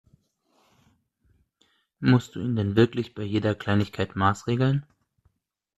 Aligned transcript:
Musst 1.99 2.33
du 2.33 2.39
ihn 2.39 2.55
denn 2.55 2.75
wirklich 2.75 3.13
bei 3.13 3.21
jeder 3.21 3.53
Kleinigkeit 3.53 4.15
maßregeln? 4.15 4.83